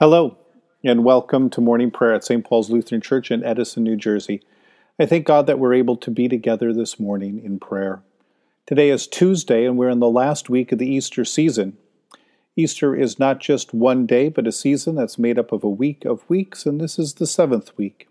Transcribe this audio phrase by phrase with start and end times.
[0.00, 0.38] Hello,
[0.84, 2.44] and welcome to morning prayer at St.
[2.44, 4.40] Paul's Lutheran Church in Edison, New Jersey.
[4.96, 8.00] I thank God that we're able to be together this morning in prayer.
[8.64, 11.76] Today is Tuesday, and we're in the last week of the Easter season.
[12.54, 16.04] Easter is not just one day, but a season that's made up of a week
[16.04, 18.08] of weeks, and this is the seventh week.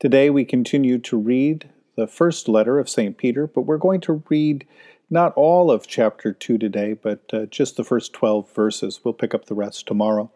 [0.00, 3.16] Today we continue to read the first letter of St.
[3.16, 4.66] Peter, but we're going to read
[5.08, 8.98] not all of chapter 2 today, but uh, just the first 12 verses.
[9.04, 10.32] We'll pick up the rest tomorrow.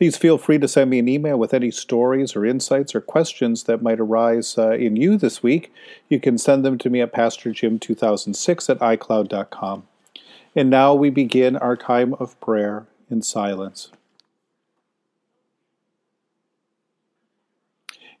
[0.00, 3.64] Please feel free to send me an email with any stories or insights or questions
[3.64, 5.72] that might arise uh, in you this week.
[6.08, 9.86] You can send them to me at PastorJim2006 at iCloud.com.
[10.56, 13.90] And now we begin our time of prayer in silence.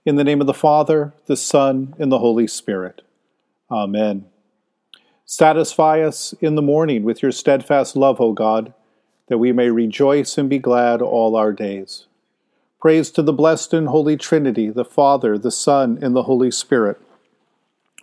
[0.04, 3.02] In the name of the Father, the Son, and the Holy Spirit.
[3.70, 4.26] Amen.
[5.24, 8.74] Satisfy us in the morning with your steadfast love, O God
[9.30, 12.06] that we may rejoice and be glad all our days.
[12.80, 17.00] Praise to the blessed and holy Trinity, the Father, the Son, and the Holy Spirit.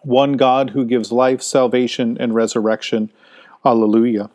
[0.04, 3.12] One God who gives life, salvation, and resurrection.
[3.66, 4.30] Alleluia.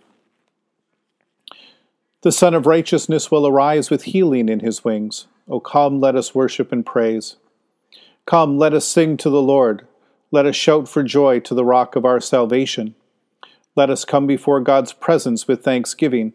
[2.21, 5.27] The Sun of Righteousness will arise with healing in his wings.
[5.49, 7.37] O come, let us worship and praise.
[8.27, 9.87] Come, let us sing to the Lord.
[10.31, 12.95] Let us shout for joy to the rock of our salvation.
[13.75, 16.35] Let us come before God's presence with thanksgiving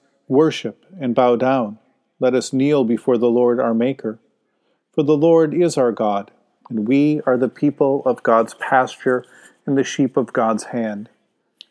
[0.31, 1.77] worship and bow down.
[2.19, 4.17] Let us kneel before the Lord our Maker.
[4.93, 6.31] For the Lord is our God,
[6.69, 9.25] and we are the people of God's pasture
[9.65, 11.09] and the sheep of God's hand.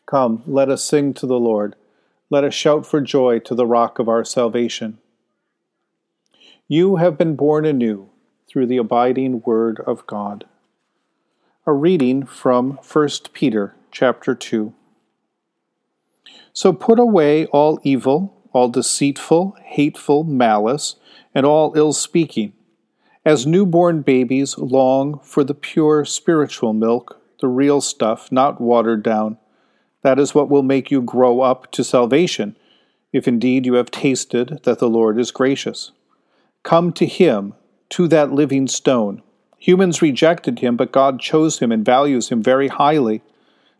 [0.05, 1.75] Come, let us sing to the Lord.
[2.29, 4.99] Let us shout for joy to the rock of our salvation.
[6.67, 8.09] You have been born anew
[8.47, 10.45] through the abiding word of God.
[11.65, 14.73] A reading from 1 Peter chapter 2.
[16.53, 20.95] So put away all evil all deceitful, hateful malice,
[21.33, 22.53] and all ill speaking.
[23.23, 29.37] As newborn babies long for the pure spiritual milk, the real stuff, not watered down.
[30.03, 32.57] That is what will make you grow up to salvation,
[33.13, 35.91] if indeed you have tasted that the Lord is gracious.
[36.63, 37.53] Come to Him,
[37.89, 39.21] to that living stone.
[39.57, 43.21] Humans rejected Him, but God chose Him and values Him very highly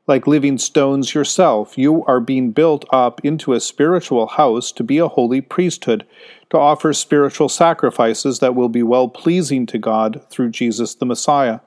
[0.07, 1.77] like living stones yourself.
[1.77, 6.05] You are being built up into a spiritual house to be a holy priesthood,
[6.49, 11.59] to offer spiritual sacrifices that will be well pleasing to God through Jesus the Messiah.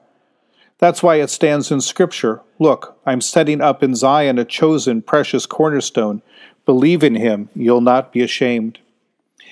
[0.77, 5.45] That's why it stands in Scripture Look, I'm setting up in Zion a chosen, precious
[5.45, 6.21] cornerstone.
[6.65, 8.79] Believe in him, you'll not be ashamed.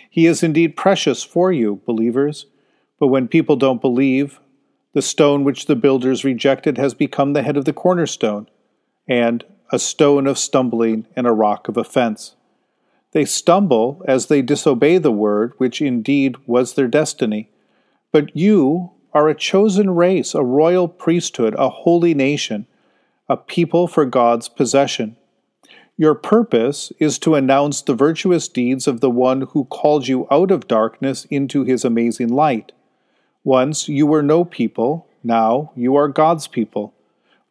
[0.09, 2.45] He is indeed precious for you, believers.
[2.99, 4.39] But when people don't believe,
[4.93, 8.47] the stone which the builders rejected has become the head of the cornerstone
[9.07, 12.35] and a stone of stumbling and a rock of offense.
[13.11, 17.49] They stumble as they disobey the word, which indeed was their destiny.
[18.11, 22.65] But you are a chosen race, a royal priesthood, a holy nation,
[23.29, 25.15] a people for God's possession.
[25.95, 30.49] Your purpose is to announce the virtuous deeds of the one who called you out
[30.49, 32.71] of darkness into his amazing light.
[33.43, 36.93] Once you were no people, now you are God's people.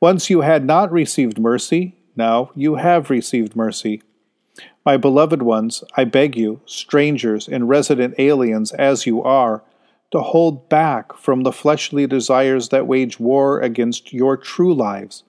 [0.02, 4.02] Once you had not received mercy, now you have received mercy.
[4.84, 9.62] My beloved ones, I beg you, strangers and resident aliens as you are,
[10.10, 15.22] to hold back from the fleshly desires that wage war against your true lives.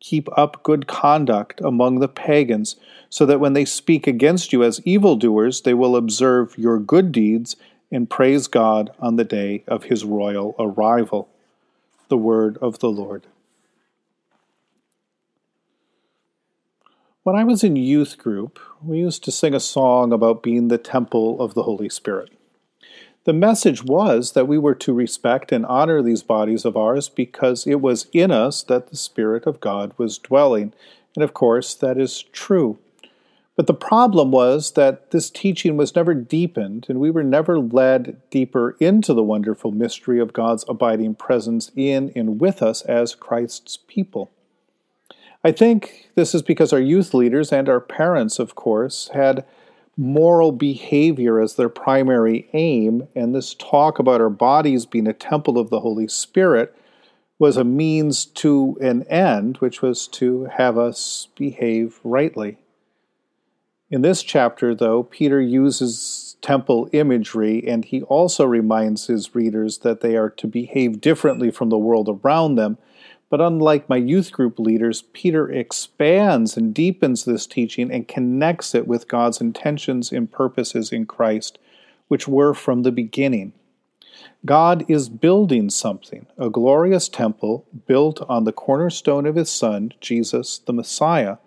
[0.00, 2.76] Keep up good conduct among the pagans,
[3.10, 7.54] so that when they speak against you as evildoers, they will observe your good deeds
[7.92, 11.28] and praise God on the day of his royal arrival.
[12.08, 13.26] The word of the Lord.
[17.26, 20.78] When I was in youth group, we used to sing a song about being the
[20.78, 22.30] temple of the Holy Spirit.
[23.24, 27.66] The message was that we were to respect and honor these bodies of ours because
[27.66, 30.72] it was in us that the Spirit of God was dwelling.
[31.16, 32.78] And of course, that is true.
[33.56, 38.22] But the problem was that this teaching was never deepened, and we were never led
[38.30, 43.78] deeper into the wonderful mystery of God's abiding presence in and with us as Christ's
[43.88, 44.30] people.
[45.46, 49.44] I think this is because our youth leaders and our parents, of course, had
[49.96, 55.56] moral behavior as their primary aim, and this talk about our bodies being a temple
[55.56, 56.74] of the Holy Spirit
[57.38, 62.58] was a means to an end, which was to have us behave rightly.
[63.88, 70.00] In this chapter, though, Peter uses temple imagery, and he also reminds his readers that
[70.00, 72.78] they are to behave differently from the world around them.
[73.28, 78.86] But unlike my youth group leaders, Peter expands and deepens this teaching and connects it
[78.86, 81.58] with God's intentions and purposes in Christ,
[82.08, 83.52] which were from the beginning.
[84.44, 90.58] God is building something, a glorious temple built on the cornerstone of his Son, Jesus
[90.58, 91.38] the Messiah,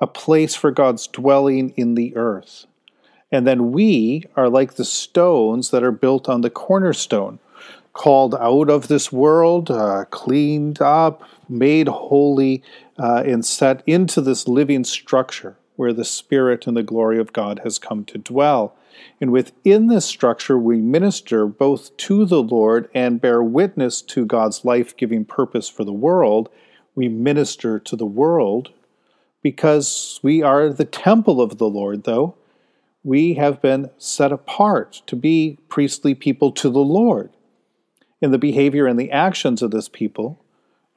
[0.00, 2.66] a place for God's dwelling in the earth.
[3.32, 7.38] And then we are like the stones that are built on the cornerstone,
[7.98, 12.62] called out of this world, uh, cleaned up, made holy,
[12.96, 17.60] uh, and set into this living structure where the Spirit and the glory of God
[17.64, 18.76] has come to dwell.
[19.20, 24.64] And within this structure, we minister both to the Lord and bear witness to God's
[24.64, 26.48] life giving purpose for the world.
[26.94, 28.72] We minister to the world
[29.42, 32.36] because we are the temple of the Lord, though.
[33.02, 37.30] We have been set apart to be priestly people to the Lord.
[38.20, 40.42] And the behavior and the actions of this people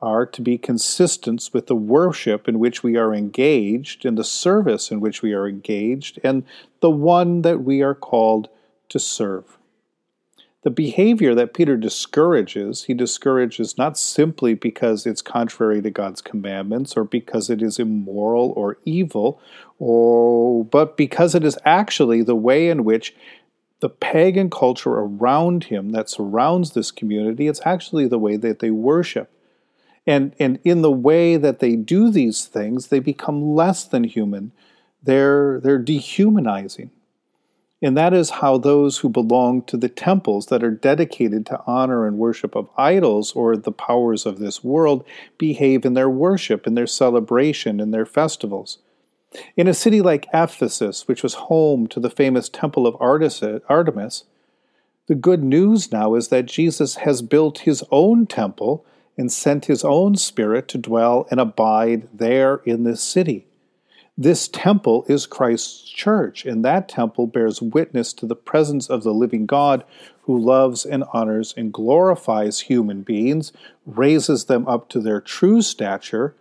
[0.01, 4.89] are to be consistent with the worship in which we are engaged, and the service
[4.89, 6.43] in which we are engaged, and
[6.79, 8.49] the one that we are called
[8.89, 9.59] to serve.
[10.63, 16.95] The behavior that Peter discourages, he discourages not simply because it's contrary to God's commandments
[16.95, 19.41] or because it is immoral or evil,
[19.79, 23.15] or, but because it is actually the way in which
[23.81, 28.71] the pagan culture around him that surrounds this community, it's actually the way that they
[28.71, 29.29] worship.
[30.07, 34.51] And, and in the way that they do these things, they become less than human.
[35.03, 36.91] They're, they're dehumanizing.
[37.83, 42.05] And that is how those who belong to the temples that are dedicated to honor
[42.05, 45.03] and worship of idols or the powers of this world
[45.39, 48.77] behave in their worship, in their celebration, in their festivals.
[49.55, 54.23] In a city like Ephesus, which was home to the famous Temple of Artemis,
[55.07, 58.85] the good news now is that Jesus has built his own temple
[59.17, 63.45] and sent his own Spirit to dwell and abide there in this city.
[64.17, 69.13] This temple is Christ's church, and that temple bears witness to the presence of the
[69.13, 69.83] living God
[70.23, 73.51] who loves and honors and glorifies human beings,
[73.85, 76.35] raises them up to their true stature,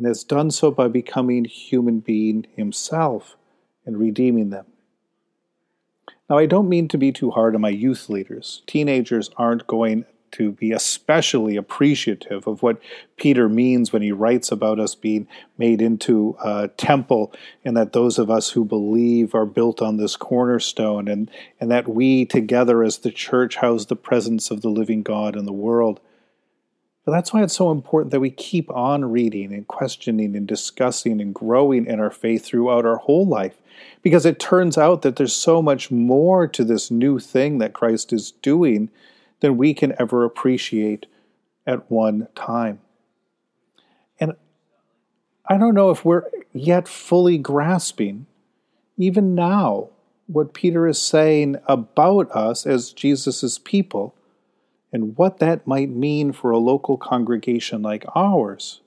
[0.00, 3.36] and has done so by becoming human being himself
[3.84, 4.64] and redeeming them.
[6.30, 8.62] Now, I don't mean to be too hard on my youth leaders.
[8.66, 12.80] Teenagers aren't going to be especially appreciative of what
[13.18, 17.30] Peter means when he writes about us being made into a temple
[17.62, 21.30] and that those of us who believe are built on this cornerstone and,
[21.60, 25.44] and that we together as the church house the presence of the living God in
[25.44, 26.00] the world.
[27.04, 31.20] But that's why it's so important that we keep on reading and questioning and discussing
[31.20, 33.56] and growing in our faith throughout our whole life.
[34.02, 38.12] Because it turns out that there's so much more to this new thing that Christ
[38.12, 38.90] is doing
[39.40, 41.06] than we can ever appreciate
[41.66, 42.80] at one time.
[44.18, 44.34] And
[45.48, 48.26] I don't know if we're yet fully grasping,
[48.98, 49.88] even now,
[50.26, 54.14] what Peter is saying about us as Jesus' people
[54.92, 58.80] and what that might mean for a local congregation like ours,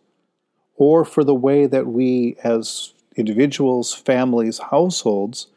[0.76, 5.48] or for the way that we as individuals, families, households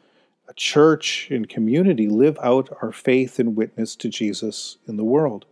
[0.47, 5.45] a church and community live out our faith and witness to Jesus in the world.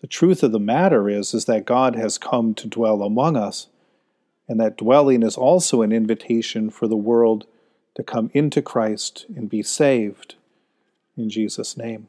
[0.00, 3.68] The truth of the matter is, is that God has come to dwell among us,
[4.48, 7.46] and that dwelling is also an invitation for the world
[7.96, 10.36] to come into Christ and be saved.
[11.16, 12.08] In Jesus' name.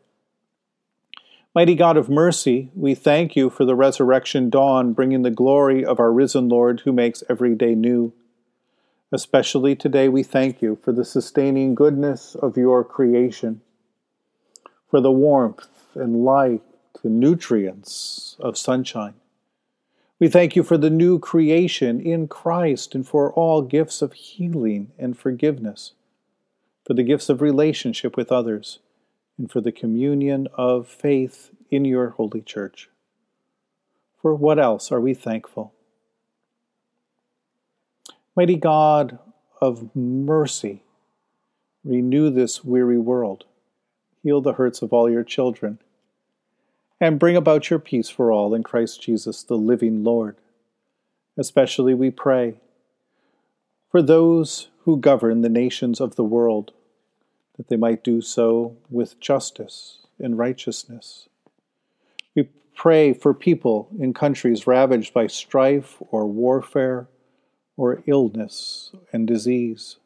[1.53, 5.99] Mighty God of mercy, we thank you for the resurrection dawn, bringing the glory of
[5.99, 8.13] our risen Lord who makes every day new.
[9.11, 13.59] Especially today, we thank you for the sustaining goodness of your creation,
[14.89, 16.61] for the warmth and light
[17.03, 19.15] and nutrients of sunshine.
[20.19, 24.93] We thank you for the new creation in Christ and for all gifts of healing
[24.97, 25.91] and forgiveness,
[26.85, 28.79] for the gifts of relationship with others,
[29.37, 32.89] and for the communion of faith in your holy church.
[34.21, 35.73] For what else are we thankful?
[38.35, 39.19] Mighty God
[39.61, 40.83] of mercy,
[41.83, 43.45] renew this weary world,
[44.23, 45.79] heal the hurts of all your children
[47.01, 50.37] and bring about your peace for all in Christ Jesus, the living Lord.
[51.35, 52.59] Especially we pray
[53.89, 56.71] for those who govern the nations of the world,
[57.57, 61.27] that they might do so with justice and righteousness.
[62.35, 67.07] We pray for people in countries ravaged by strife or warfare
[67.77, 69.97] or illness and disease.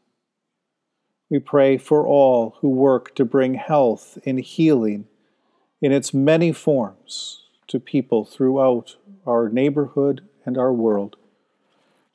[1.29, 5.07] We pray for all who work to bring health and healing
[5.81, 11.15] in its many forms to people throughout our neighborhood and our world.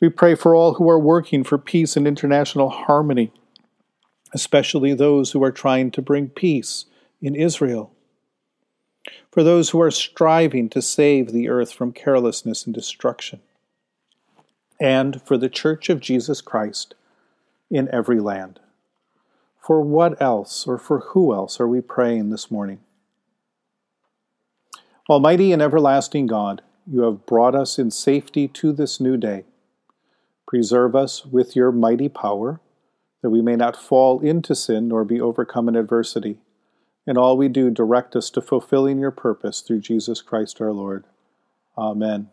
[0.00, 3.32] We pray for all who are working for peace and international harmony,
[4.32, 6.86] especially those who are trying to bring peace
[7.20, 7.92] in Israel.
[9.30, 13.40] For those who are striving to save the earth from carelessness and destruction.
[14.80, 16.94] And for the Church of Jesus Christ
[17.70, 18.60] in every land.
[19.60, 22.80] For what else or for who else are we praying this morning?
[25.08, 29.44] Almighty and everlasting God, you have brought us in safety to this new day.
[30.46, 32.60] Preserve us with your mighty power,
[33.22, 36.38] that we may not fall into sin nor be overcome in adversity.
[37.06, 41.04] In all we do, direct us to fulfilling your purpose through Jesus Christ our Lord.
[41.76, 42.28] Amen.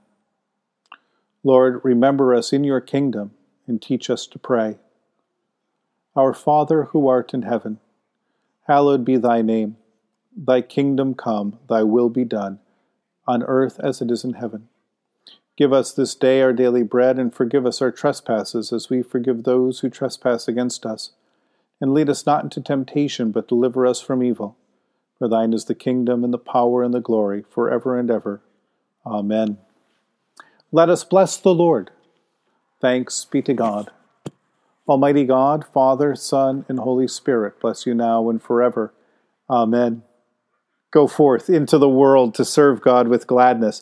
[1.43, 3.31] Lord, remember us in your kingdom
[3.65, 4.77] and teach us to pray.
[6.15, 7.79] Our Father who art in heaven,
[8.67, 9.77] hallowed be thy name.
[10.35, 12.59] Thy kingdom come, thy will be done
[13.27, 14.69] on earth as it is in heaven.
[15.57, 19.43] Give us this day our daily bread, and forgive us our trespasses as we forgive
[19.43, 21.11] those who trespass against us.
[21.81, 24.55] And lead us not into temptation, but deliver us from evil.
[25.17, 28.41] For thine is the kingdom, and the power, and the glory, for ever and ever.
[29.03, 29.57] Amen.
[30.71, 31.89] Let us bless the Lord.
[32.79, 33.89] Thanks be to God.
[34.87, 38.93] Almighty God, Father, Son, and Holy Spirit, bless you now and forever.
[39.49, 40.03] Amen.
[40.91, 43.81] Go forth into the world to serve God with gladness.